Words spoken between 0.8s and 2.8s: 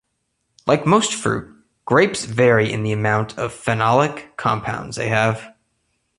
most fruit, grapes vary